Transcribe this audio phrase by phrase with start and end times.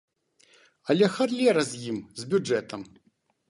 [0.93, 2.81] Але халера з ім, з бюджэтам.